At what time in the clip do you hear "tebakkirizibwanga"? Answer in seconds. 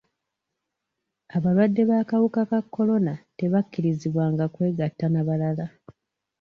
3.37-4.45